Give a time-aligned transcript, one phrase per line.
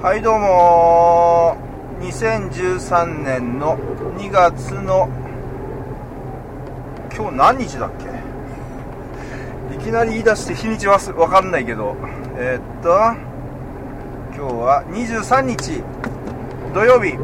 [0.00, 1.56] はいどうも。
[2.02, 3.76] 2013年の
[4.16, 5.08] 2月の
[7.12, 9.74] 今日何日だっけ？
[9.74, 11.96] いきなり言い出して日にちはわかんないけど。
[12.36, 12.90] えー、っと
[14.36, 15.82] 今日は23日。
[16.72, 17.18] 土曜日。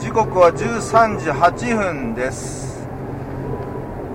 [0.00, 2.88] 時刻は13時8分です。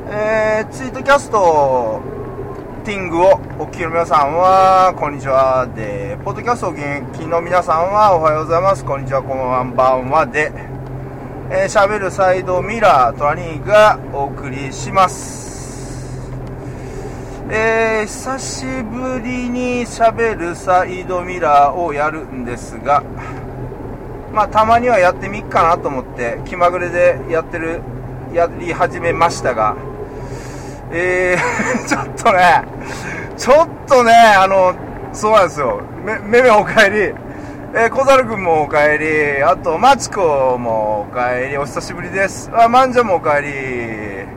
[0.09, 2.01] えー、ツイートキャスト
[2.85, 5.65] ティングをお聞きの皆さんは、こんにちは。
[5.75, 8.85] で、ポッドキャストをお聞きの皆さんは、おはようございます。
[8.85, 10.27] こんにちは、こんばんは。
[10.27, 10.51] で、
[11.49, 16.29] えー、喋るサイドミラー、トラニーがお送りします。
[17.49, 23.01] えー、久しぶりに喋るサイドミラーをやるんですが、
[24.31, 27.81] まあ、たまにはやってみっかなと思って、気まぐれでやってる、
[28.31, 29.75] やり始めましたが、
[30.91, 32.63] えー、 ちょっとね、
[33.37, 34.73] ちょっとね、あの、
[35.13, 35.81] そうなんですよ。
[36.03, 37.13] め、めめおかえり。
[37.77, 39.43] えー、小猿くんもおかえり。
[39.43, 41.57] あと、マチコもおかえり。
[41.57, 42.49] お久しぶりです。
[42.53, 44.35] あ、マンジャもおかえり。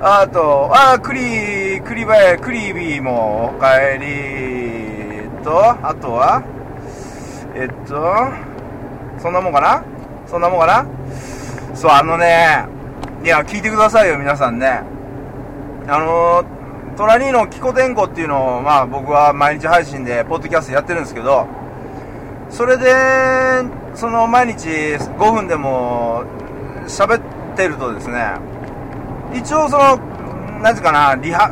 [0.00, 5.44] あと、あ、クリ、クリバエ、クリビーもおかえり。
[5.44, 6.42] と、あとは、
[7.54, 8.28] えっと、
[9.18, 9.82] そんなもんかな？
[10.26, 10.86] そんなもんかな？
[11.74, 12.64] そう、あのね、
[13.24, 14.82] いや、聞いてくださいよ、皆さんね。
[15.90, 21.46] あのー、隣のキコ天候っていうのを、まあ僕は毎日配信で、ポッドキャストやってるんですけど、
[22.50, 22.92] それで、
[23.94, 26.24] その毎日5分でも
[26.86, 28.34] 喋ってるとですね、
[29.34, 29.96] 一応その、
[30.62, 31.50] 何時かな、リハ、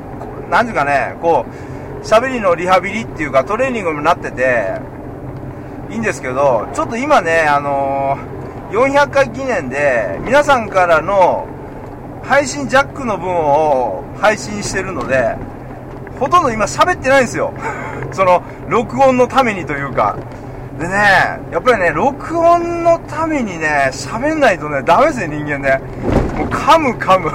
[0.51, 1.47] 何時かね、こ
[2.03, 4.79] う、喋りのリハビリっていうかトレーニングになってて、
[5.91, 11.49] いいんですけど、ちょっと今ね、あのー、400回記念で、皆さんからの
[12.27, 15.37] 配信ジャックの分を配信してるので、
[16.19, 17.53] ほとんど今喋ってないんですよ。
[18.13, 20.17] その、録音のためにというか。
[20.79, 20.95] でね、
[21.53, 25.81] やっぱりね、録音のためにね、喋んないとね、ダメですね、人間ね。
[26.37, 27.31] もう噛む噛む。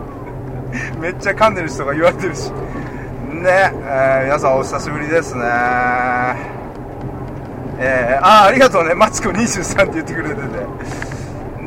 [1.00, 2.50] めっちゃ噛んでる人が言われてるし。
[2.50, 5.42] ね、えー、皆さんお久しぶりですね。
[7.78, 10.40] えー、あ、ありがとうね、マツコ23って言ってくれてて。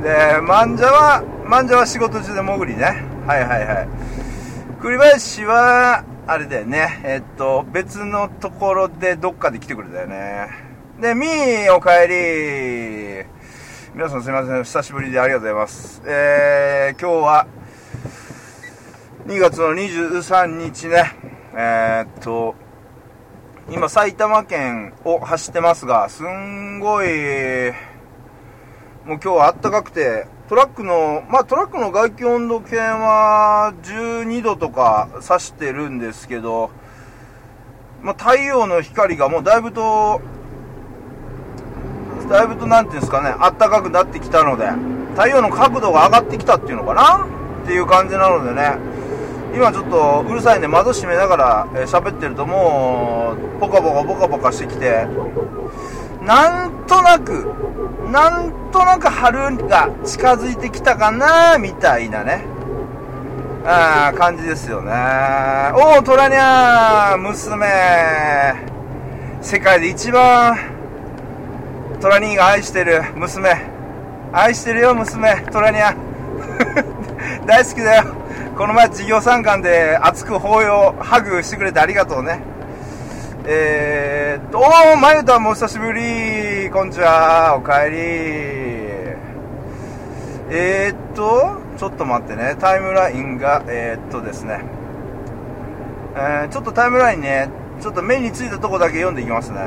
[0.01, 3.03] で、マンジャは、マンジャは仕事中で潜りね。
[3.27, 3.87] はいはいはい。
[4.81, 7.01] 栗林は、あれだよね。
[7.03, 10.47] えっと、別のところでどっかで来てくれたよね。
[10.99, 13.93] で、みー、おかえり。
[13.93, 14.63] 皆さんすいません。
[14.63, 16.01] 久しぶりでありがとうございます。
[16.07, 17.47] えー、今日は、
[19.27, 21.15] 2月の23日ね。
[21.53, 22.55] えー、っと、
[23.69, 27.07] 今埼玉県を走ってますが、すんごい、
[29.05, 36.69] もう今日はあったかくて、トラックの、まあトラックの外気温度計は12度とか指してるんですけど、
[38.03, 40.21] まあ太陽の光がもうだいぶと、
[42.29, 44.69] だいぶとなんていうんですかね、あったかくなってきたので、
[45.15, 47.25] 太陽の角度が上がってきたっていうのかな
[47.63, 48.77] っていう感じなのでね、
[49.55, 55.07] 今ちょっとうるさいんで窓閉めながら喋、ってるともう、ポカポカポカポカしてきて、
[56.21, 57.49] なんとなく、
[58.15, 62.45] なんとなく春が近づいてきたかな、みたいなね。
[63.65, 64.93] あ感じですよね。
[65.73, 67.67] おお、トラニャー、娘。
[69.41, 70.57] 世界で一番、
[71.99, 73.61] トラニーが愛してる娘。
[74.31, 75.41] 愛してるよ、娘。
[75.51, 75.93] トラニャ。
[77.45, 78.05] 大好きだよ。
[78.57, 82.39] この前、授業参観で熱く抱擁、ハグしてくれてありがとうね。
[83.47, 86.67] えー、っと、おー、まゆたもお久しぶり。
[86.71, 87.55] こんにちは。
[87.55, 87.97] おかえり。
[90.49, 92.55] えー、っと、ちょっと待ってね。
[92.59, 94.61] タイムラインが、えー、っとですね。
[96.15, 99.59] えー、ちょっとタイムラインね、ちょっと目についたとこだけ読んでいきますね。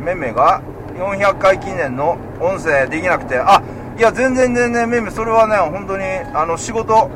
[0.00, 0.60] めめが
[0.98, 3.62] 400回記念の音声できなくて、あ、
[3.96, 7.08] いや、全然全然、めめ、それはね、本当に、あの、仕事、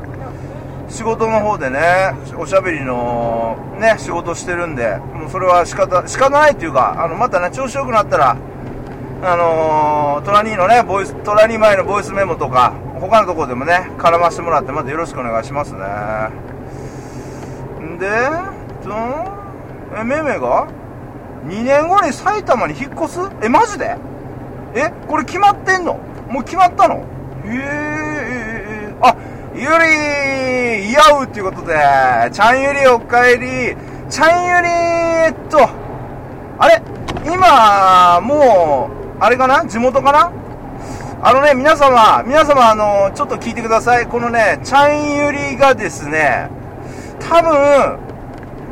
[0.91, 8.35] 仕事の方でね、おしゃべりのね、仕事してるんで、もうそれは仕方、仕方ないっていうか、あの、またね、調子良くなったら、
[9.23, 15.79] あのー、トラニーのね、ボイス、トラニー前のボイスメモとか、他のとこでもね、絡ましてもらって、またよろしくお願いしますね。
[17.79, 18.09] んで、
[18.83, 18.91] と、
[19.97, 20.67] え、めめが
[21.45, 23.19] ?2 年後に埼玉に引っ越す？
[23.41, 23.95] え、マジで？
[24.75, 25.97] え、これ決まってんの？
[26.29, 26.95] もう決まったの？
[26.95, 26.99] へ
[27.45, 29.15] えー、あ、
[29.53, 31.75] ゆりいやうっていうことで、
[32.31, 33.75] ちゃんゆりおかえり、
[34.09, 35.69] ちゃんゆりえっと、
[36.57, 36.81] あれ
[37.25, 38.89] 今、も
[39.19, 39.65] う、あれかな？
[39.65, 40.31] 地元かな？
[41.21, 44.07] あのね、皆様、皆様、あの、ちょっと聞いてください。
[44.07, 46.49] このね、ちゃんゆりがですね、
[47.19, 47.99] 多分、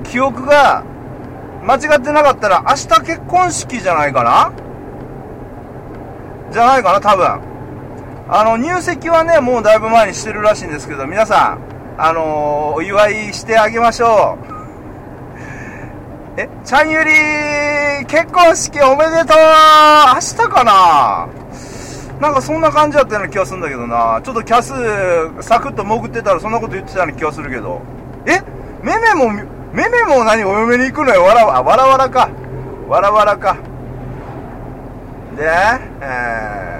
[0.03, 0.83] 記憶が
[1.63, 4.51] 間違ってなかったら明日結婚式じゃないかな？
[6.51, 7.48] じゃないかな、多分。
[8.31, 11.59] あの、入籍はね、もうだいぶ前にしてるらしいんですけど、皆さん、
[11.97, 14.45] あのー、お祝いしてあげましょう。
[16.37, 17.11] え、ちゃんゆり
[18.05, 19.37] 結婚式おめでとう
[20.13, 21.27] 明日かな？
[22.21, 24.21] なんかそんな感じだったような気がするんだけどな。
[24.23, 24.73] ちょっとキャス、
[25.43, 27.81] サクッと潜ってたらそんなこと言ってたような気がするけど。
[28.27, 28.41] え？
[28.83, 29.31] めめも、
[29.73, 31.23] めめも何お嫁に行くのよ？
[31.23, 32.29] わらわ、わらわらか。
[32.87, 33.57] わらわらか。
[35.35, 35.49] で、
[36.01, 36.78] えー、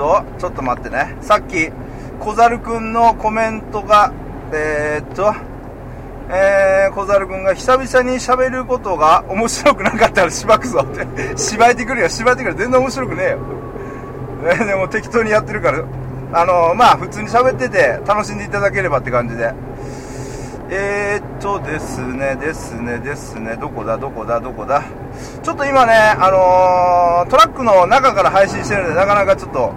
[0.00, 1.14] と、ちょっと待ってね。
[1.20, 1.70] さっき、
[2.20, 4.14] 小猿くんのコメントが、
[4.50, 5.34] えー、っと、
[6.30, 11.06] えー、小猿くんが久々に喋ることが面白くなかったらしばくぞって。
[11.36, 12.54] しばいてくるよ、しばいてくる。
[12.54, 13.38] 全然面白くねえよ。
[14.66, 15.82] でも適当にやってるから、
[16.32, 19.52] あのー、まあ普通に喋ってて楽しんでいただければって感じで。
[20.72, 24.84] えー、っとですね、ですね、ですね、どこだ、どこだ、どこだ？
[25.42, 29.74] ちょっと今ね、あのー、トラックの中から配信してるんで、なかなかちょっと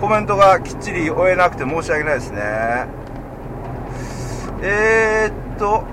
[0.00, 2.40] コメントがきっちり追えなくて申し訳ないですね。
[4.62, 5.84] えー、っと、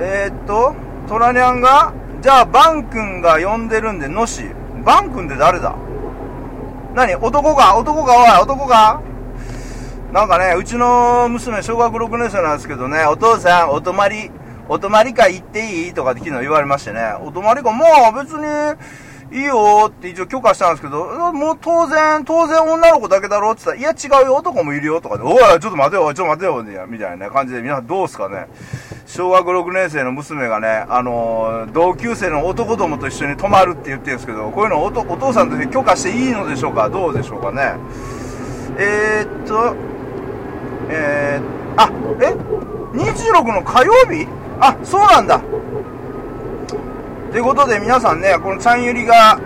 [0.00, 0.74] えー、っと、
[1.06, 1.92] トラニャンが、
[2.22, 4.44] じゃあバン君が呼んでるんで、のし。
[4.86, 5.74] バン君って誰だ？
[6.94, 7.14] 何？
[7.14, 9.02] 男が男がおい、男が
[10.12, 14.28] なんかね、うちの娘、小学6年生なんですけどね、お父さん、お泊まり、
[14.68, 15.94] お泊まり会行っていい？
[15.94, 28.48] とかって昨日言われましてね、お泊まり会、まあ別に、いいよって一応許可したんですけど、もう当然、当然女の子だけだろって言ったら、いや違うよ、男もいるよとかで、おい、ちょっと待てよ、ちょっと待てよ、みたいな感じで、皆さんどうすかね。
[29.06, 36.88] 小学6年生の娘がね、あのー、同級生の男どもと一緒に泊まるって言ってるんですけど、こういうのおお父さんとして許可していいのでしょうか？
[36.90, 37.74] どうでしょうかね？
[38.78, 39.74] えー、っと、
[40.90, 41.90] えー、あ、
[42.20, 42.34] え
[42.96, 44.26] ?26 の火曜日？
[44.60, 45.40] あ、そうなんだ。
[47.30, 49.40] ということで皆さんね、このちゃんゆりが、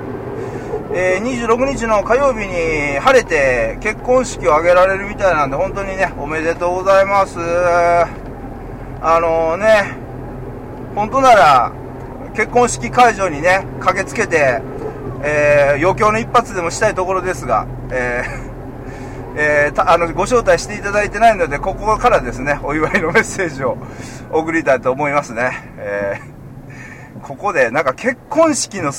[0.92, 7.38] えー、26日の火曜日に晴れて結婚式を挙げられるみたいなんで、本当にね、おめでとうございます。
[7.40, 9.96] あのー、ね、
[10.94, 11.72] 本当なら、
[12.34, 14.62] 結婚式会場にね、駆けつけて、
[15.22, 18.53] えー、余興の一発でもしたいところですが、えー、
[19.36, 23.76] えー、あの、ご招待していただいてないので、ここからですね、お祝いのメッセージを
[24.30, 25.52] 送りたいと思いますね。
[25.78, 26.34] えー
[27.22, 28.92] ここで、なんか結婚式の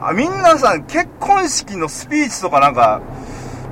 [0.00, 3.00] あ、みんなさん、結婚式のスピーチとかなんか、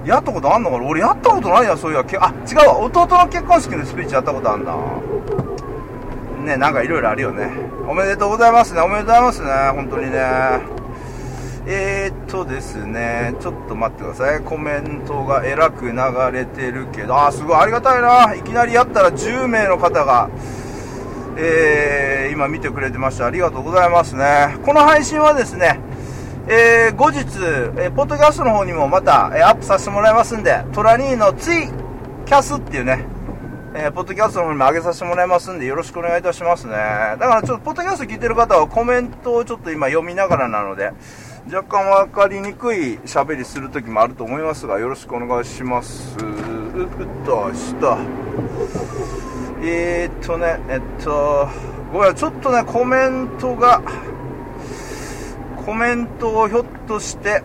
[0.05, 0.87] やったことあんのかな？
[0.87, 2.05] 俺やったことないや、そういや。
[2.21, 2.79] あ、違うわ。
[2.79, 4.77] 弟の結婚式のスピーチやったことあんだ。
[6.45, 7.51] ね、なんかいろいろあるよね。
[7.89, 8.81] おめでとうございますね。
[8.81, 9.49] おめでとうございますね。
[9.75, 10.61] 本当にね。
[11.69, 14.41] えー、っとですね、ちょっと待ってください。
[14.41, 15.93] コメントがえらく流
[16.33, 18.35] れてるけど、あ、すごいありがたいな。
[18.37, 20.31] いきなりやったら10名の方が、
[21.37, 23.27] えー、今見てくれてました。
[23.27, 24.57] ありがとうございますね。
[24.65, 25.81] この配信はですね、
[26.47, 31.67] えー、後日、えー、ポッドキャストの方にもまた、えー、アップさせてもらいますんで、トラニーのツイ
[32.27, 33.05] キャスっていうね、
[33.75, 36.75] えー、ポッドキャストの方にも上げさせてもらいますんで、よろしくお願いいたしますね。
[36.75, 40.93] だからちょっと、ポッドキャスト聞いてる方はコメントをちょっと今読みながらなので、
[41.48, 46.16] 若干分かりにくい喋りする時もあると思いますが、よろしくお願いします。
[46.19, 46.88] うっ
[47.25, 47.98] とした。
[49.62, 51.48] えー、っとね、えっと、
[51.93, 53.81] ごめん、ちょっとね、コメントが、
[55.64, 57.44] コメントをひょっとして、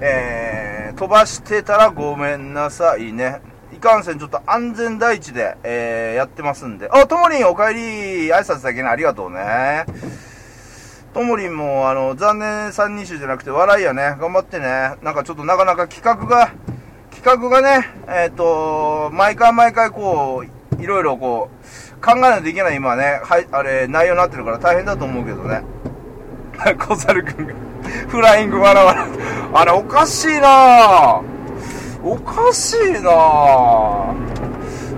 [0.00, 3.42] えー、飛ばしてたらごめんなさいね。
[3.70, 6.88] いかんせん、ちょっと安全第一で、えー、やってますんで。
[6.90, 9.84] あ、ともりんお帰り、挨拶だけね、ありがとうね。
[11.16, 14.16] ともりんも、あの、残念三人衆じゃなくて笑いやね。
[14.20, 14.96] 頑張ってね。
[15.00, 16.52] なんかちょっとなかなか企画が、
[17.10, 21.48] 企画がね、えっ、ー、と、毎回毎回こう、いろいろこ
[21.98, 25.62] う、考えないといけない今ね、はい、あれ、内容になってるから大変だと思うけどね。
[26.86, 27.54] 小猿くんが、
[28.12, 29.08] フライング笑わらわ
[29.54, 29.60] ら。
[29.60, 31.22] あれ、おかしいな
[32.04, 34.12] おかしいな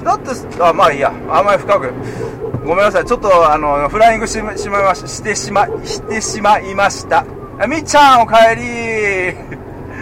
[0.02, 1.12] だって、あ、まあいいや。
[1.30, 1.92] あんまり深く。
[2.68, 3.06] ごめんなさい。
[3.06, 7.24] ちょっと、あの、フライングししまいまし、してしま、してしまいました。
[7.66, 9.32] みっちゃん、お帰り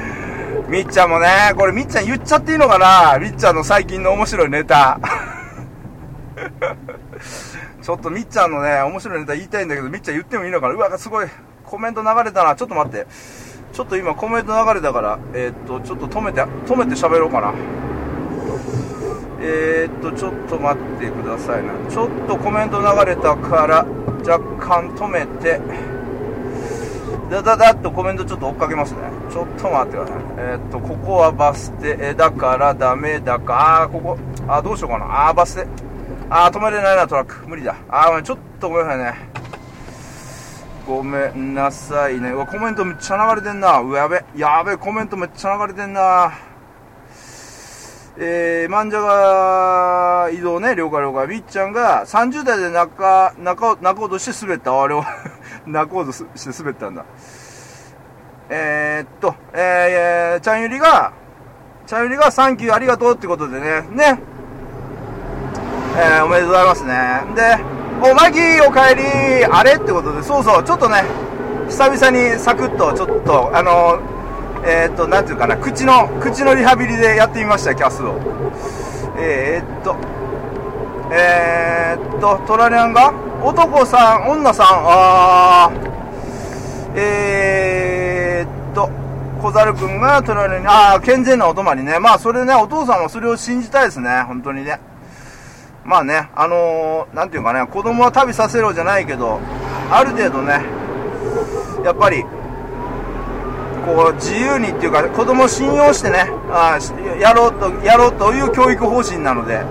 [0.69, 3.21] みっちゃんもね、これみっちゃん言っちゃっていいのかな？
[3.21, 4.99] みっちゃんの最近の面白いネタ。
[7.81, 10.75] ちょっとみっちゃんのね、面白いネタ言いたいんだけど、みっちゃん言ってもいいのかな？
[10.75, 11.29] うわ、すごい、
[11.65, 12.57] コメント流れたな。
[12.57, 13.07] ちょっと待って。
[13.73, 17.55] ちょっと今コメント流れたから、えー、っと、ちょっと止めて、止めて喋ろうかな。
[19.40, 21.73] えー、っと、ちょっと待ってくださいな。
[21.90, 23.87] ちょっとコメント流れたから、
[24.26, 25.61] 若干止めて、
[27.31, 28.99] だだだっとコメントちょっと追っかけますね。
[29.31, 30.16] ちょっと待ってください。
[30.38, 35.28] えー、っと、ここはバス停だからダメだか、あー、ここ、あー、どうしようかな。
[35.28, 35.66] あー、バス停。
[36.31, 37.47] あー、止めれないな、トラック。
[37.49, 37.75] 無理だ。
[37.88, 39.37] あー、ちょっとごめんなさいね。
[40.87, 42.31] ごめんなさいね。
[42.31, 43.81] うわ、コメントめっちゃ流れてんな。
[43.81, 44.25] うわ、やべ。
[44.37, 46.33] やべ、コメントめっちゃ流れてんな。
[48.19, 51.27] えー、漫画が移動ね、了解了解。
[51.27, 54.83] みっちゃんが30代で泣か、泣か、泣こうとして滑った。
[54.83, 55.05] あれを
[55.67, 56.25] 泣こうとして
[56.59, 57.05] 滑ったんだ。
[58.49, 61.13] えー、っと、えー、ちゃんゆりが、
[61.87, 64.19] ちゃんゆりがサンキューありがとうってことでね、ね。
[65.99, 67.23] えー、おめでとうございますね。
[67.35, 67.59] で、
[68.01, 69.75] おまきおかえりあれ？
[69.75, 71.05] ってことで、そうそう、ちょっとね、
[71.69, 74.16] 久々にサクッと、ちょっと、あのー
[74.69, 78.17] えー、っと、なんていうかな、口の、口のリハビリでやってみました、キャスを。
[79.17, 79.97] えー、っと、
[81.13, 88.91] えー、っと、トラニャンが男さん、女さん、あー、えー、っと、
[89.41, 92.01] 小猿くんがトラニャンに、あー、健全なお泊まりね。
[92.01, 94.81] まあ、それね、お父さんもそれを信じたいですね、本当にね。
[95.85, 99.39] まあね、あのー、なんていうかね、子供は旅させろじゃないけど、
[99.93, 100.65] ある程度ね、
[101.85, 102.25] やっぱり、
[103.87, 106.76] こう自由にっていうか子供を信用してねあ
[107.21, 109.62] やろうとやろうという教育方針なので、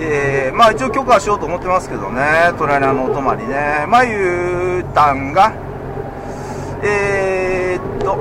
[0.00, 3.84] えー、まあ一応許可しようと思ってますけどねトライナーのお泊まりね。
[3.88, 5.52] まゆたんが
[6.82, 8.18] えー、っと、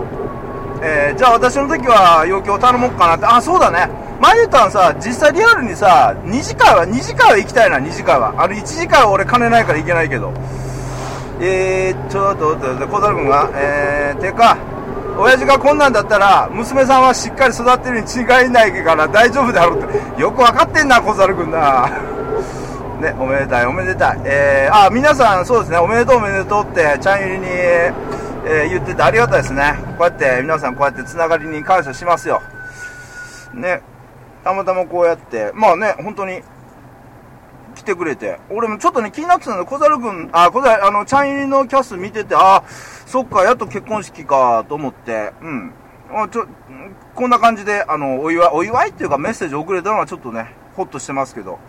[0.84, 3.26] えー、じゃあ私の時は要求を頼もうかなって。
[3.26, 3.90] あそうだね。
[4.20, 8.34] まゆたんさ実際リアルにさ2次会は2次会は行きたいな2次会は。
[8.38, 10.34] あの1次会は俺金ないから行けないけど。
[11.42, 14.58] えー、ちょっと、小樽君が、えー、てか、
[15.20, 20.22] 親父がこんなんだったら娘さんはしっかり育ってるに違いないから大丈夫だろうって。
[20.22, 21.90] よく分かってんな小猿君な。
[23.02, 24.22] ねおめでたいおめでたい。
[24.24, 25.78] えー、あ皆さんそうですね。
[25.78, 29.78] おめでとうおめでとうってちゃんゆりに、えー、言っててありがたいですね。
[29.98, 32.42] こうやって皆さんこうやってつながりに感謝しますよ。
[33.54, 33.82] ね
[34.46, 35.52] たまたまこうやって。
[35.54, 36.42] まあね本当に
[37.90, 42.64] てくれて、俺もちょっとね、気になってたの、小猿くん、あ、小猿、あの、ちゃん入りのキャス見てて、あ、
[43.06, 45.74] そっか、やっと結婚式か、と思って、うん。
[46.12, 46.48] あちょ、
[47.16, 51.60] こんな感じで、あの、お祝い、お祝いっていうかメッセージ送れたのはちょっとね、ほっとしてますけど。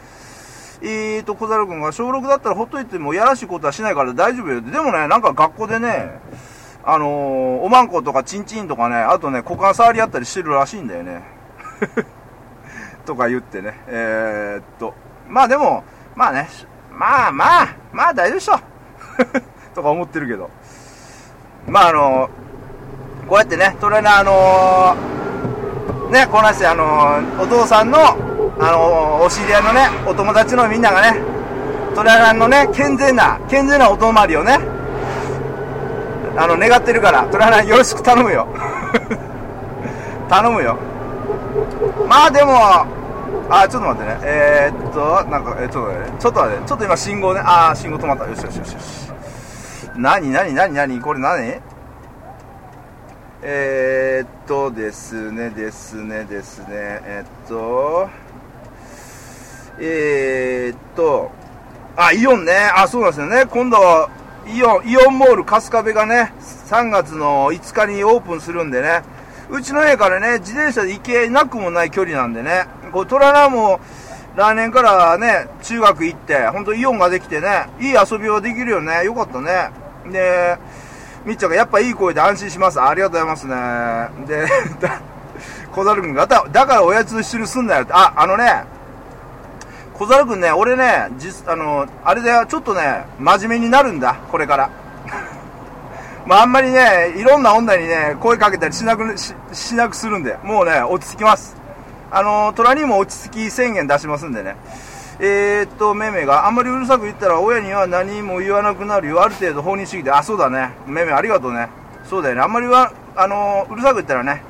[0.83, 4.63] えーと、小猿くんが小6だったらほっといてもやらしいことはしないから大丈夫よ。
[4.63, 6.19] でもね、なんか学校でね、
[6.83, 11.23] あのー、おまんことかちんちんとかね、あとね、股間触り合ったりしてるらしいんだよね。
[13.05, 13.79] とか言ってね。
[13.89, 14.95] えー、っと、
[15.29, 15.85] まあでも、
[16.15, 16.49] まあね、
[16.93, 18.61] まあまあ、まあ大丈夫でしょ。
[19.75, 20.51] とか思ってるけど。
[21.67, 22.31] まああの
[23.29, 24.97] こうやってね、トレーナー、あの、
[26.11, 27.99] ね、こなして、あの、お父さんの、
[28.59, 31.21] あの、お知り合いのね、お友達のみんながね、
[31.95, 34.59] トレーナーのね、健全な、健全なお泊まりをね、
[36.37, 38.49] あの、願ってるから、トレーナーよろしく頼むよ。
[40.29, 40.77] 頼むよ。
[42.09, 42.87] まあでも、
[43.49, 44.19] あ、ちょっと待ってね。
[44.23, 48.29] えー、っと、なんか、えー、ちょっとね、ちょっと待って、ちょっと今信号ね、あー、信号止まった。
[48.29, 49.11] よしよしよしよし。
[49.97, 51.61] なになになになにこれ何？
[53.43, 58.11] えー、っとですね、ですね、ですね、えー、っと、
[59.81, 61.31] えー、っと、
[61.97, 64.11] あ、イオンね、あ、そうなんですよね、今度は、
[64.47, 69.03] イオン、イオンモール春日部がね、3月の5日にオープンするんでね、
[69.49, 73.81] うちの家からね、自転車で行けなくもない距離なんでね、こう、トラも、
[74.37, 79.05] 来年からね、中学行って、ほんとイオンができてね、いい遊びはできるよね。
[79.05, 79.71] よかったね。
[80.11, 80.57] で、
[81.25, 82.81] みっちゃんがやっぱいい声で安心します。
[82.81, 84.27] ありがとうございますね。
[84.27, 84.47] で、
[85.73, 87.93] 小猿くんが、だだからおやつ一緒にすんなよって。
[87.93, 88.65] あ、あのね、
[89.95, 94.71] 小猿くんね、俺ね、実、あの、あれだよ、ちょっとね、真面目になるんだ、これから。
[96.25, 101.60] まあ、あんまりね、いろんな女にね、声かけたりしなくし、しなくするんで、もうね、落ち着きます。
[102.11, 104.57] あの、虎にも落ち着き宣言出しますんでね。
[105.21, 109.23] えー、っと、めめが、あんまりうるさく言ったら親には何も言わなくなるよ。
[109.23, 110.71] ある程度法に主義で、あ、そうだね。
[110.87, 111.69] めめありがとうね。
[112.05, 112.41] そうだよね。
[112.41, 114.43] あんまりは、あのうるさく言ったらね、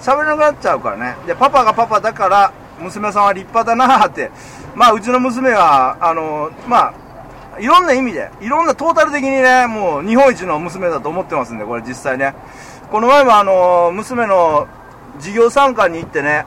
[0.00, 1.16] 喋れなくなっちゃうからね。
[1.26, 4.30] で、パパがパパだから、娘さんは立派だなって。
[4.74, 6.94] まあ、うちの娘は、あのま
[7.56, 12.34] あ、いろんな意味で、いろんなトータル的にね、もう日本一の娘だと思ってますんで、これ実際ね。
[12.90, 14.66] この前もあの娘の
[15.18, 16.44] 授業参観に行ってね、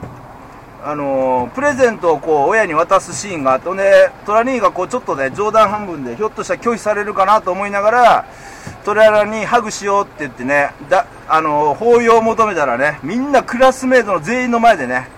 [0.86, 8.26] あの、プレゼントをこう親に渡すシーンがあって、で、トラニーがこうちょっとね、冗談半分でひょっとしたら拒否されるかなと思いながら、
[8.84, 15.08] トラにハグしようって言ってね、だ、あのー、抱擁を求めたらね、みんなクラスメートの全員の前でね、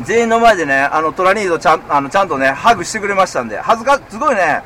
[0.00, 4.62] 全員の前でね、あの、トラニーとちゃん、あの、ちゃんとね、ハグしてくれましたんで、恥ずか、すごいね、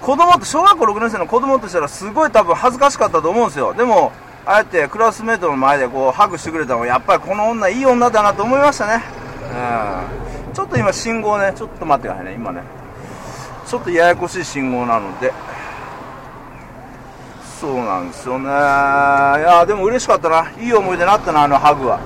[0.00, 3.74] 子供と、小学校6年生の子供としたらすごい多分恥ずかしかったと思うんですよ。
[3.74, 4.12] でも、
[4.48, 9.02] あえてクラスメートの前でこうハグしてくれたのがやっぱりこの女いい女だなと思いましたね。
[10.54, 12.62] ちょっと今信号ねちょっと待ってくださいね今ね。
[13.66, 15.32] ちょっとややこしい信号なので。
[17.60, 18.44] そうなんですよね。
[18.46, 20.48] いやでも嬉しかったな。
[20.60, 21.98] いい思い出になったなあのハグは。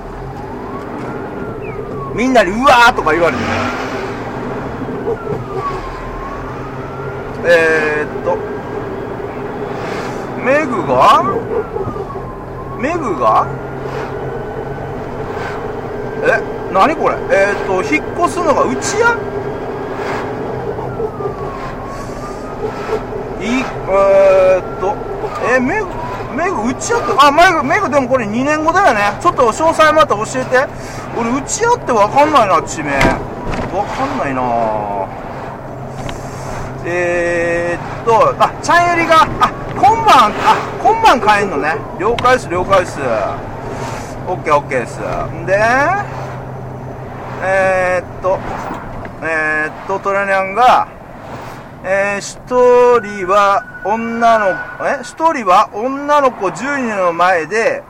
[2.14, 3.42] みんなに「うわ!」とか言われて。
[7.42, 8.38] ねえ、っと。
[10.42, 11.22] メグが？
[12.80, 13.46] メグが？
[16.22, 16.40] え
[16.72, 17.16] 何これ？
[17.30, 19.14] えー、っと引っ越すのがうちや？
[23.40, 24.94] いえー、っと
[25.52, 25.86] えー、メグ
[26.34, 27.06] メグうちやって？
[27.18, 29.18] あメグメグでもこれ2年後だよね。
[29.20, 30.66] ちょっと詳細また教えて。
[31.18, 32.92] 俺うちやって分かんないな地名。
[32.92, 34.40] 分かんないな。
[36.86, 39.26] えー、っとあチャンエリが？
[39.40, 40.56] あ今晩あ
[40.90, 41.76] 今晩帰んのね。
[42.00, 42.98] 了解です了解です。
[44.26, 44.98] オッケーオッケーです。
[45.46, 45.56] で
[47.44, 48.40] えー、っと
[49.22, 50.88] えー、っとトラニャンが
[51.84, 54.48] えー、一人は女の、
[54.84, 54.98] え？
[55.04, 57.84] 一人は女の子10人の前で、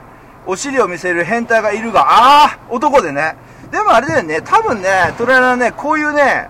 [0.45, 3.35] お尻を見せる変態がいるが、ああ男でね。
[3.71, 6.49] でもあれだよね、多分ね、トレーナーね、こういうね、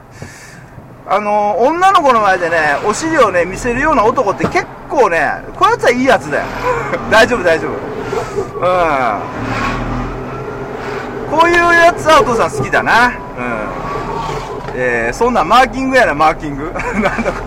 [1.08, 5.20] あの、女の子の前でね、お尻をね、見せるような男って結構ね、
[5.58, 6.46] こやつはいいやつだよ。
[7.10, 7.72] 大丈夫、大丈夫。
[7.72, 8.66] う
[11.36, 11.40] ん。
[11.40, 13.08] こういうやつはお父さん好きだな。
[13.08, 13.14] うん。
[14.76, 16.72] えー、そんなマーキングやな、マーキング。
[17.02, 17.42] なんだこ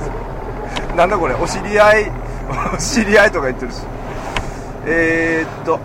[0.96, 1.06] れ。
[1.08, 2.12] だこれ、お知り合い、
[2.74, 3.82] お知り合いとか言ってるし。
[4.86, 5.78] えー、っと、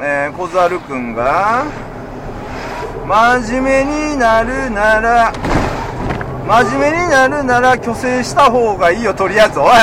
[0.00, 1.64] えー、小猿くんが、
[3.06, 5.32] 真面目になるなら、
[6.46, 9.58] 真面目になるなら虚勢した方がいいよ、とりあえず。
[9.58, 9.76] おいおい、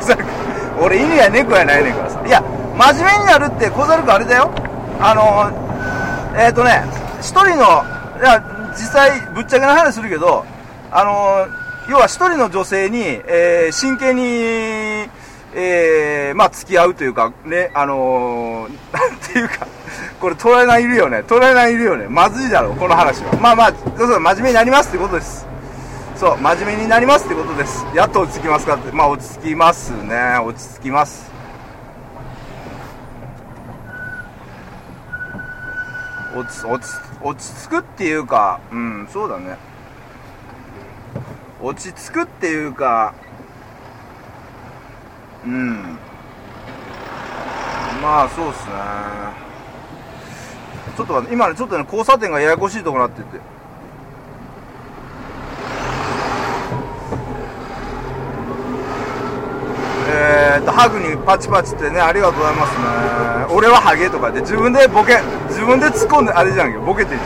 [0.00, 0.84] 小猿くん。
[0.84, 2.22] 俺犬や猫やないねんからさ。
[2.26, 2.42] いや、
[2.76, 4.50] 真面目になるって小猿くんあれだよ。
[5.00, 5.64] あの、
[6.38, 6.82] えー、っとね、
[7.20, 7.82] 一人の、
[8.20, 8.42] いや、
[8.72, 10.44] 実際、ぶっちゃけな話するけど、
[10.90, 11.48] あの
[11.88, 14.22] 要は一人の女性に、えー、真剣に、
[15.56, 19.66] えー、まあ、付き合うというか、ね、あの、 なんていうか、
[20.20, 21.22] これトライナいるよね。
[21.24, 22.06] トライナいるよね。
[22.08, 23.32] まずいだろ、この話は。
[23.40, 25.46] まあまあ、そうそう、真面目になりますってことです。
[26.24, 27.84] そう、真面目になりますってことです。
[27.94, 28.90] やっと落ち着きますかって。
[28.92, 30.38] まあ、落ち着きますね。
[30.42, 31.30] 落ち着きます。
[36.34, 39.58] 落ち、落ち、落ち着くっていうか、うん、そうだね。
[41.60, 43.12] 落ち着くっていうか、
[45.44, 45.98] うん。
[48.00, 48.72] まあ、そうっすね。
[50.96, 53.53] ちょっと待って、今ね、ちょっとね、交差点がややこしいとこなってて。
[60.34, 63.54] えー、っと、ハグにパチパチってね、ありがとうございますね。
[63.54, 67.20] 俺はハゲとかで、自分でボケ、自分で突っ込んで、あれじゃんけ、ボケてる。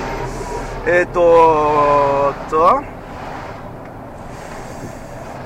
[0.87, 2.83] えー、っと、と、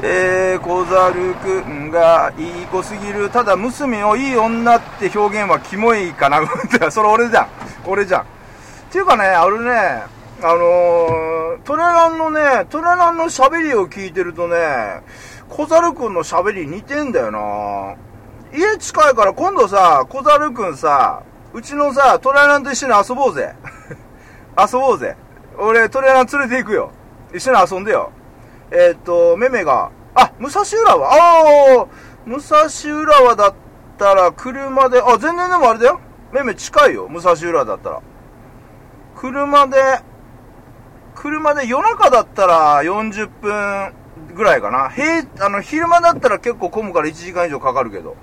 [0.03, 3.31] えー、小猿くんがいい子すぎる。
[3.31, 6.41] ただ、娘をいい女って表現はキモいかな。
[6.91, 7.47] それ俺じゃん。
[7.87, 8.21] 俺じゃん。
[8.23, 8.25] っ
[8.91, 10.03] ていうかね、あれね、
[10.43, 14.57] あのー、トレランのね、トレランの喋りを聞いてるとね、
[15.53, 17.95] 小猿くんの喋り似てんだよな
[18.59, 23.55] 家近いから今度さ、小猿くんさ、うちのさ、トレーランと一緒に遊ぼうぜ。
[24.59, 25.15] 遊ぼうぜ。
[25.59, 26.91] 俺、トレーラン連れて行くよ。
[27.35, 28.11] 一緒に遊んでよ。
[28.71, 31.87] えー、っと、めめが、あ、武蔵浦和ああ、
[32.25, 33.55] 武蔵浦和だっ
[33.99, 36.01] たら車で、あ、全然でもあれだよ。
[36.33, 37.09] めめ近いよ。
[37.09, 38.01] 武蔵浦和だったら。
[39.17, 40.01] 車で、
[41.15, 43.93] 車で夜中だったら40分
[44.35, 44.89] ぐらいかな。
[44.89, 48.17] 平、あの、昼間だったら結構混むから1時間以上かかるけど。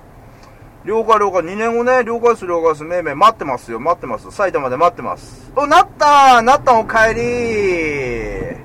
[0.84, 1.42] 了解了解。
[1.42, 2.84] 2年後ね、了解です了解です。
[2.84, 3.80] めいめい待ってますよ。
[3.80, 4.30] 待ってます。
[4.30, 5.52] 埼玉で待ってます。
[5.54, 8.56] お、なったなったお帰り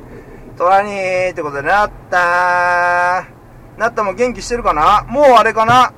[0.57, 3.27] トラニーってことでなった
[3.77, 5.05] なったも元気してるかな？
[5.09, 5.91] もうあれかな？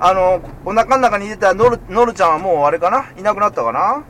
[0.00, 3.12] あの、お腹の中に入れたノル、ノルちゃんはもうあれかな？
[3.16, 4.02] いなくなったかな？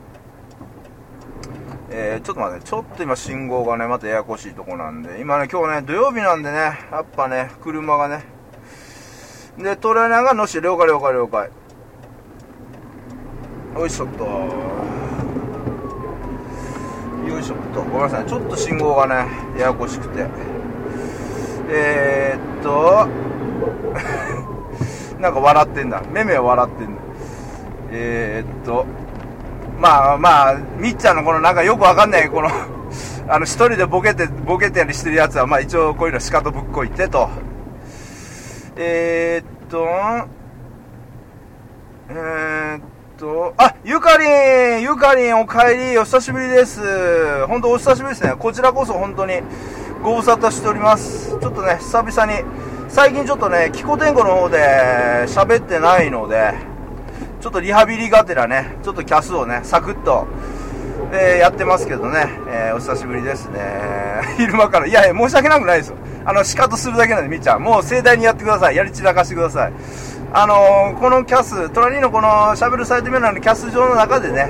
[1.95, 8.23] えー、ちょっと待って、ちょっと今信号がね、またややこしいとこなんで、今ね、今日ね、土曜日なんでね、やっぱね、車がね、
[9.59, 11.51] で、トレーナーがのし、了解了解了解。
[13.79, 14.23] よいしょっと。
[17.29, 17.83] よいしょっと。
[17.83, 19.13] ごめんなさい、ちょっと信号がね、
[19.59, 20.25] ややこしくて。
[21.69, 23.07] えー、っと、
[25.21, 26.01] なんか笑ってんだ。
[26.11, 27.01] めめは笑ってんだ。
[27.91, 28.87] えー、っと、
[29.83, 32.47] まあまあ、みっちゃんのこのなんかよくわかんない、この
[33.27, 37.29] あの、一人でボケて、ボケたりしてるやつは、まあ一応こういうのしかとぶっこいてと。
[38.77, 39.85] えー、っと、
[42.07, 42.81] えー、っ
[43.17, 46.79] と、あ、ゆかりんゆかりんお帰りお久しぶりです。
[47.47, 48.35] 本当お久しぶりですね。
[48.39, 49.41] こちらこそ本当に
[50.01, 51.37] ご無沙汰しております。
[51.41, 52.41] ちょっとね、久々に、
[52.87, 56.71] 最近ちょっとね、気候天候の方で喋ってないので、
[57.43, 60.25] ちょっとリハビリがてらね、ちょっとキャスをね、サクッと、
[61.11, 63.59] えー、やってますけどね、えー、お久しぶりですね。
[64.39, 65.97] 昼間から、いやいや、申し訳なくないですよ。
[66.23, 67.61] あの、シカトするだけなんで、みっちゃん。
[67.61, 68.77] もう盛大にやってください。
[68.77, 69.73] やり散らかしてください。
[70.31, 74.49] あのー、このキャス、隣のこの喋るサイトメラのキャス上の中でね、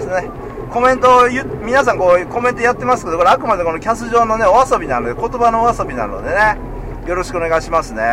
[0.70, 1.22] コメントを
[1.66, 6.58] 皆さんこうコメントやってますけど、これあくまでこのキャス上のね、お遊びなので、言葉のお遊びなのでね、
[7.08, 8.04] よろしくお願いしますね。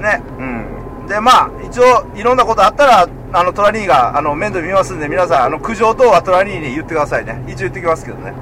[0.00, 0.65] ね、うん。
[1.06, 7.42] で、まあ、一応、いろんなことあったら、あの、トラニーが、あの、面倒見ますんで、皆さん、あの、苦情等はトラニーに言ってくださいね。
[7.46, 8.32] 一応言ってきますけどね。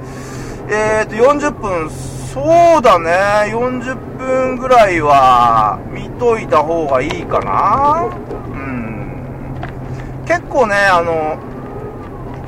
[0.69, 8.09] えーと、40分、そうだね、40分ぐらいは見といた方がいいかな。
[8.53, 10.25] うん。
[10.25, 11.37] 結構ね、あの、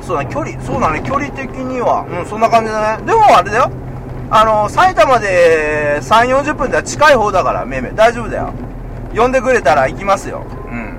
[0.02, 3.04] そうだね、距離、そうだね、距離的には、うん、そんな感じだね。
[3.04, 3.70] でもあれだよ。
[4.30, 8.52] あの、埼玉で3、40分では近い方だから、めめ、大丈夫だよ。
[9.14, 10.44] 呼んでくれたら行きますよ。
[10.70, 10.98] うん。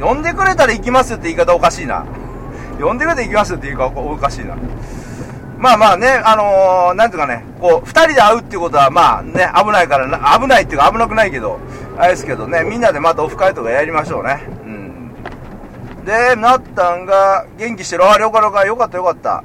[0.00, 2.04] 呼んでくれたら行きますよって言い方おかしいな。
[2.80, 4.56] 呼んでくれたら行きますよって言い方おかしいな。
[5.58, 11.58] まあまあね、あのー、なんていうかね、こう、二人で会うっていうことは、まあね、危ないからな、危ないっていうか危なくないけど、
[11.98, 14.42] あれですけどね、みんなでまたオフ会とかやりましょうね。
[14.64, 16.04] うん。
[16.06, 18.10] で、なったんが、元気してる。
[18.10, 19.44] あ、よかったよかったよかった。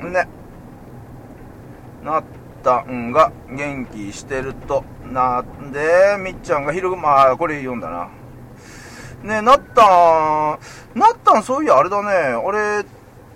[0.00, 0.26] ね。
[2.02, 2.24] なっ
[2.62, 4.84] たんが、元気してると。
[5.12, 8.08] なんで、みっちゃんが昼、まあ、これ読んだな。
[9.22, 12.84] ね、なったん、なったん、そういや、あれだね、俺、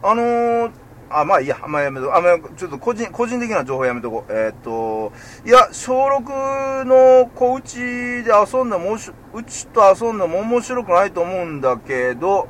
[0.02, 0.70] あのー
[1.08, 4.32] あ、まあいいや、あやめとあんまちょっと個人、個人的な情報やめとこう。
[4.32, 5.12] えー、っと、
[5.44, 12.48] いや、小6の子うちで遊んだもし、うちと遊んだも面白くないと思うんだけど、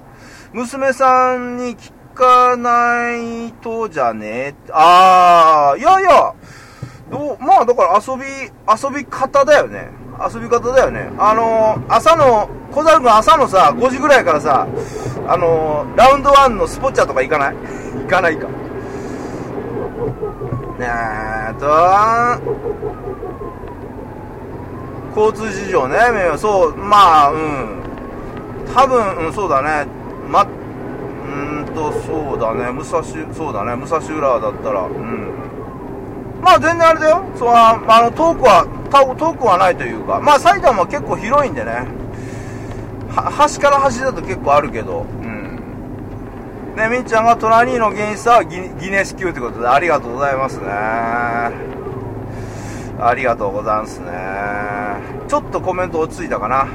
[0.53, 4.55] 娘さんに聞かないとじゃね？
[4.73, 6.35] ああ、いやいや、
[7.11, 9.91] どう、まあだから遊び、遊び方だよね。
[10.33, 11.11] 遊び方だよね。
[11.19, 14.67] あのー、朝の、小猿くん朝のさ、5時ぐらいからさ、
[15.29, 17.57] あのー、ラウンドワンのスポッチャとか行かない？
[18.03, 18.49] 行かないか。
[20.79, 20.87] ね
[21.51, 21.67] えと、
[25.19, 25.97] 交通事情ね、
[26.37, 27.83] そう、まあ、うん。
[28.75, 29.87] 多分、うん、そうだね。
[30.29, 30.47] ま、う
[31.63, 35.31] んと、そうだね、武蔵、そうだね、武蔵浦和だったら、うん。
[36.47, 37.25] まあ全然あれだよ。
[37.37, 38.65] そう、あの、遠くは、
[39.19, 41.89] 遠くはないというか、まあ埼玉は結構広いんでね。
[43.11, 45.59] 端から端だと結構あるけど、うん。
[46.77, 50.67] ね、みっちゃんがトラニーの原因さはギギネス級ってことでありがとうございますね。
[50.69, 51.51] あ
[53.17, 54.13] りがとうございますね。
[55.27, 56.69] ちょっとコメント落ち着いたかな。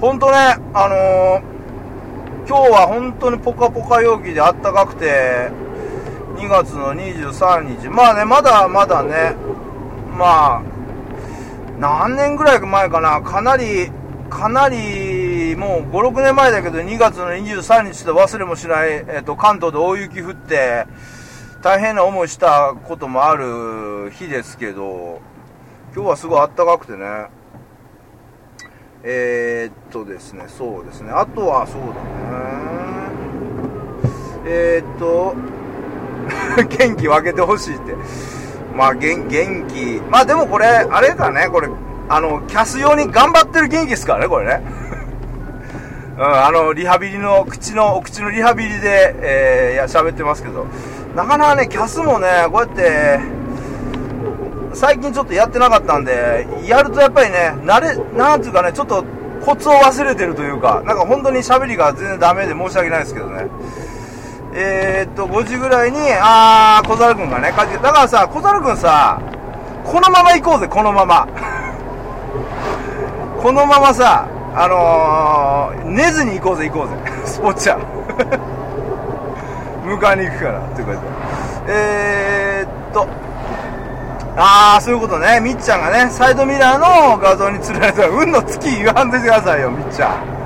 [0.00, 5.50] ほんとね、あのー、今日は本当にポカポカ陽気であったかくて、
[6.40, 7.88] 2月の23日。
[7.90, 9.36] まあね、まだまだね、
[10.16, 10.62] まあ、
[11.78, 13.90] 何年ぐらい前かな、かなり、
[14.30, 20.86] かなり、もう5、6年前だけど、2月の23日と忘れもしない、えっ、と、関東で大雪降って、
[21.62, 25.20] 大変な思いしたこともある日ですけど、
[25.94, 27.26] 今日はすごい暖かくてね、
[29.02, 32.00] えー、っとですね、そうですね、あとはそうだね、
[34.46, 35.34] えー、っと、
[36.68, 37.94] 元気分けてほしいって。
[38.74, 40.02] まあ、元気。
[40.08, 41.68] まあでもこれ、あれかね、これ、
[42.08, 44.62] あの、キャス用に頑張ってる元気ですからね、これね。
[46.18, 50.66] うん、あの、リハビリの、口の、お口のリハビリで、えー、いや、喋ってますけど、
[51.14, 53.20] なかなかね、キャスもね、こうやって、
[54.72, 59.04] 最近ちょっとやってなかったんで、やるとやっぱりね、慣れ、なんていうかね、ちょっと
[59.44, 63.46] コツを忘れてるというか、なんか本当に喋りが全然ダメで申し訳ないですけどね。
[64.52, 69.22] えー、っと、5時ぐらいに、あー、小猿くんがね、帰ってだからさ、小猿くんさ、
[69.84, 71.26] このまま行こうぜ、このまま。
[73.40, 76.94] このままさ、あのー、寝ずに行こうぜ、行こうぜ。
[77.24, 77.80] スポッチャー。
[79.86, 80.98] 迎えに行くから、ってことで。
[81.68, 83.06] えー、っと、
[84.36, 85.38] あー、そういうことね。
[85.40, 90.39] みっちゃんがね、サイドミラーの画像に釣られたら、運の月言わんでくださいよ、みっちゃん。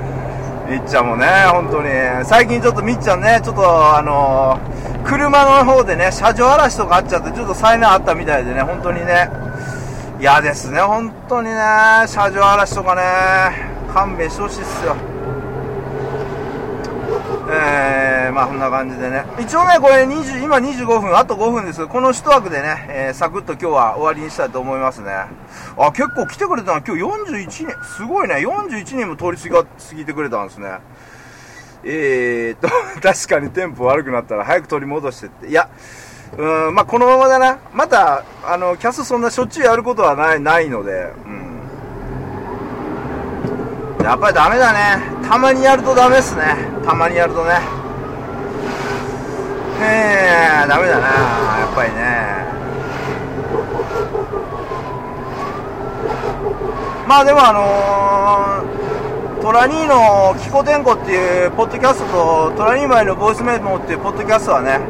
[0.69, 1.89] みっちゃんもね、本当に。
[2.25, 9.29] 最近ちょっとみっちゃんね、ちょっとあのー、車の方でね、車上荒らしとかあっちゃって、ちょっと災難あったみたいでね、本当にね、
[10.19, 11.55] 嫌ですね、本当にね、
[12.07, 13.01] 車上荒らしとかね、
[13.93, 15.14] 勘弁してほしいっすよ。
[17.47, 19.23] えー、まあこんな感じでね。
[19.39, 25.11] 一応ね、これ20、今25分、あと5分です、この1枠でね、えー、サクッと今日は終わりにしたいと思いますね。
[25.77, 26.81] あ、結構来てくれたな。
[26.81, 28.35] 今日41人、すごいね。
[28.35, 30.79] 41人も通り過ぎ過ぎてくれたんですね。
[31.83, 32.67] えーと、
[32.99, 35.47] 確かにテンポ悪くなったら早く取り戻してって。
[35.47, 35.69] いや、
[36.35, 37.59] うん、まあこのままだな。
[37.73, 41.44] また、あの、キャスそんなしょっちゅうやることはない、ないので、うん。
[44.05, 45.01] やっぱりダメだね。
[45.27, 46.55] たまにやるとダメっすね。
[46.85, 47.59] たまにやるとね。
[49.81, 51.07] ええダメだな。
[51.07, 52.45] やっぱりね。
[57.07, 64.81] まあでもあのー、トラニーのキコテンコっていうポッドキャストとトラニーマイのボイスメモっていうポッドキャストはね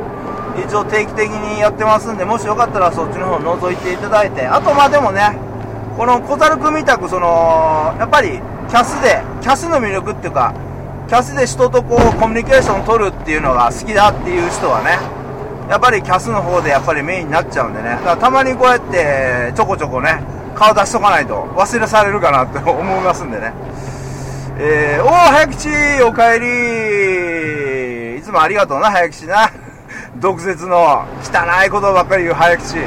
[0.61, 5.37] 一応定期的にやってますんでもしよかったらそっちの方覗いていただいてあとまあでもね
[5.97, 10.53] この小猿くんみたくそのやっぱりキャスでキャスの魅力っていうか
[11.07, 14.97] キャスで人とこうコミュニケーションを取るっていうのが好きだっていう人はね
[15.69, 17.89] やっぱりキャスの方でやっぱりメインになっちゃうんでね。
[17.89, 20.21] だからたまにこうやってちょこちょこね
[20.55, 23.53] 顔出しとかないと忘れされるかなって思いますんでね。
[24.57, 25.69] えー、おー早口
[26.03, 28.19] おかえり。
[28.19, 29.51] いつもありがとうな早口な。
[30.17, 32.77] 毒舌の汚いことばっかり言う早口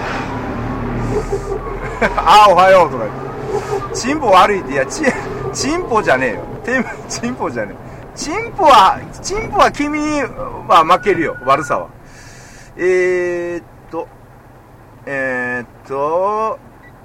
[2.17, 3.97] ああおはようとか言って。
[3.97, 5.07] チンポ悪いっていやチン
[5.53, 11.89] チンポじゃねえよテチンポじゃねえチンポはチンポは君には負けるよ悪さは
[12.77, 14.09] えー、っと
[15.07, 16.59] えー、っと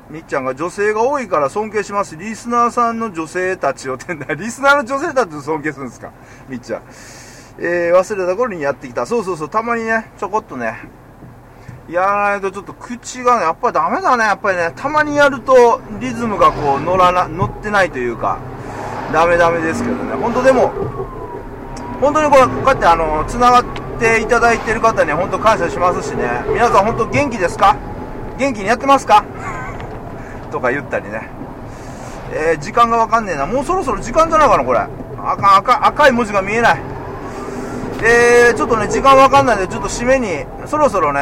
[0.09, 2.17] みっちゃんが女性が多いから尊敬します。
[2.17, 4.33] リスナーさんの女性たちをってんだ。
[4.35, 6.11] リスナーの女性たちを尊敬するんですか？
[6.47, 6.81] みっちゃん。
[7.57, 9.05] えー、忘れた頃にやってきた。
[9.05, 10.81] そうそうそう、たまにね、ちょこっとね、
[11.89, 14.23] やらないとちょっと口がね、やっぱりダメだね。
[14.23, 18.37] やっぱりね、たまにやるとリズムがこう乗らな、乗ってないというか、
[19.11, 20.13] ダメダメですけどね。
[20.15, 20.71] 本当でも、
[21.99, 23.65] 本当にこうこうやってあの、繋がっ
[23.99, 26.23] ていただいてる方に本当感謝しますしね。
[26.47, 27.75] 皆さん本当元気ですか？
[28.37, 29.25] 元気にやってますか？
[30.51, 31.29] とか言ったりね。
[32.31, 33.45] えー、時間がわかんねえな。
[33.45, 34.79] もうそろそろ時間じゃないかな、これ。
[35.25, 36.81] 赤、赤、赤い文字が見えない。
[38.05, 41.21] えー、ちょっとね、時間わかんないんで、ちょっと締めに、そろそろね、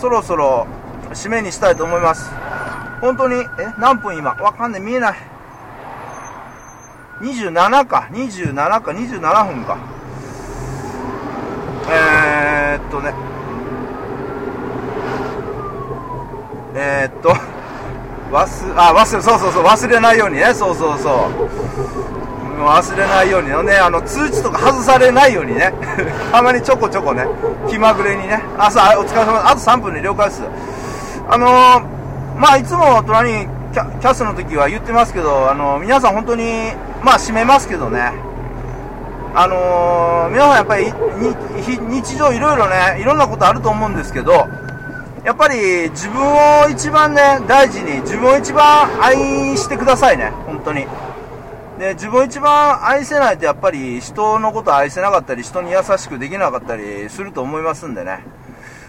[0.00, 0.68] そろそろ
[1.10, 2.30] 締めにしたいと思います。
[3.00, 4.30] 本当に、え、何分今？
[4.34, 5.14] わかんない、見えない。
[7.22, 9.76] 27か、27か、27分か。
[11.90, 13.12] えー、っとね、
[16.74, 17.30] えー、っと、
[18.30, 22.11] 忘、あ、忘れ、そうそうそう、忘れないようにね、そうそうそう。
[22.58, 25.72] 忘れないようにね、あの、通知とか外されないようにね、
[26.32, 27.26] たまにちょこちょこね、
[27.68, 29.42] 気まぐれにね、朝、お疲れ様。
[29.44, 30.42] あと3分で了解です。
[31.28, 31.50] あのー、
[32.36, 38.12] まあ、いつも隣にキャキャスの時は言ってますけど、あのー、皆さん本当に、まあ、締めますけどね、
[39.34, 40.92] あのー、皆さんやっぱり、
[41.88, 44.46] 日常いろいろね、いろんなことあると思うんですけど、
[45.24, 50.86] やっぱり自分を一番ね、大事に、自分を一番愛してくださいね、本当に。
[51.82, 58.20] で、自分一番愛せないとやっぱり人のこと愛せなかったり、人に優しくできなかったりすると思いますんでね。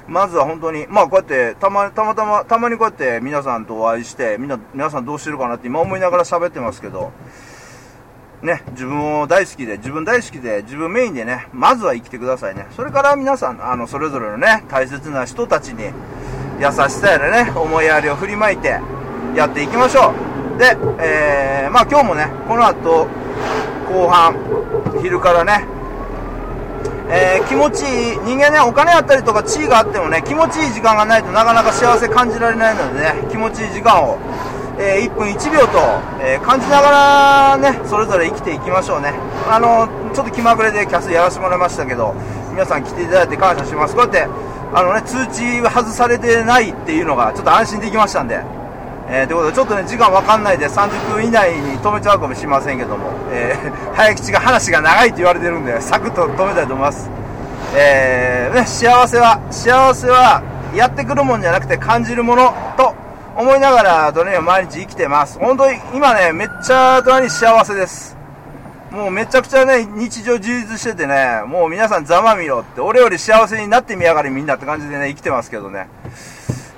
[0.08, 7.12] まずは本当に、まあこうやって、たま、たまたま、たまにこうやって皆さんとお会いして、みんな、皆さんどうしてるかなって今思いながら喋ってますけど、
[8.44, 12.68] ね、自分を大好きで、自分大好きで、自分メインでね、まずは生きてくださいね。
[12.76, 15.86] それから皆さん、あの、それぞれのね、大切な人たちに、
[16.60, 18.80] 優しさやらね、思いやりを振りまいて、
[19.34, 20.33] やっていきましょう。
[20.58, 23.08] で、えー、まあ今日もね、この後、
[23.88, 24.36] 後半、
[25.02, 25.66] 昼からね、
[27.10, 34.18] えー、気持ちいい、人間ね、お金あったりとか地位があってもね、気持ちいい時間がないとなかなか幸せ感じられないのでね、気持ちいい時間を、
[34.80, 35.78] えー、1分1秒と、
[36.22, 39.14] えー、感じながらね、それぞれ生きていきましょうね。
[39.50, 42.16] あの、ちょっと気まぐれでキャスやらせてもらいましたけど、
[42.52, 43.96] 皆さん来ていただいて感謝します。
[43.96, 44.28] こうやって、
[44.74, 48.63] あのね、通知外されてないっていうのが、ちょっと安心できましたんで。
[49.10, 57.10] えー、ということで、ちょっとね、時間わかんないで30分以内に止めちゃうかもしれませんけども、えー、 早口が話が長いって言われてるんで、サクッと止めたいと思います。
[57.76, 60.42] えー、ね、幸せは、幸せは、
[60.74, 62.96] やってくるもんじゃなくて感じるものと
[63.36, 65.38] 思いながら、とね、毎日生きてます。
[65.38, 68.18] 本当に、今ね、めっちゃ、とに幸せです。
[68.92, 75.88] もうめちゃくちゃね、日常充実しててね、もう皆さんざまみろって、俺より幸せになってみやがれみんなって感じでね、生きてますけどね。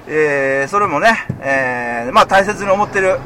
[0.07, 3.17] えー、それもね、えー、まあ大切に思ってる、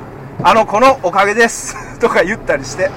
[0.43, 2.89] あの子のおかげです とか言ったりして、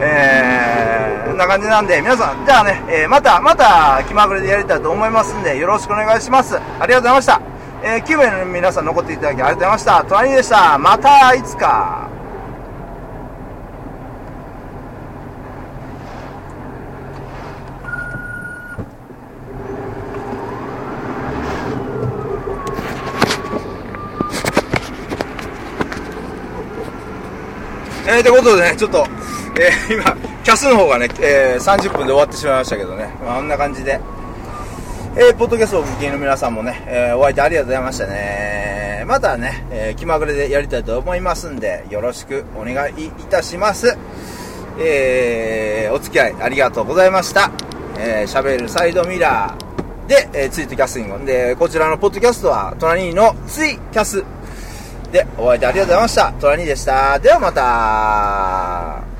[0.00, 6.56] えー、な感じなんで、皆さん、じゃあね、えー、また、また気まぐれでやりたいと思いますんで、よろしくお願いします。
[6.56, 7.40] ありがとうございました。
[7.82, 10.04] えー、9名の皆さん残っていただきありがとうございました。
[10.08, 10.78] 隣でした。
[10.78, 12.03] またいつか。
[28.14, 29.04] えー、ということでね、ちょっと、
[29.60, 34.00] えー、今、キャスの方がね、えー、30分で終わってしまいましたけどね、まあ、あんな感じで、
[35.16, 39.04] えー、ポッドキャストをお聞きの皆さんもね、えー、お相手ありがとうございましたね。
[39.08, 43.98] またね、えー、気まぐれでやりたいと思いますんで、よろしくお願いいたします。
[44.78, 47.50] えー、お付き合いありがとうございました。
[47.98, 51.26] えー、しゃべるサイドミラーで、えー、ツイートキャスティング。
[51.26, 54.24] で、こちらのポッドキャストは、隣のツイキャス
[55.14, 56.32] で、お相手ありがとうございました。
[56.40, 57.20] トラニーでした。
[57.20, 59.13] ではまた